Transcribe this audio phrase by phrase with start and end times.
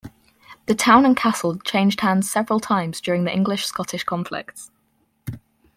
[0.65, 4.71] The town and castle changed hands several times during the English-Scottish conflicts.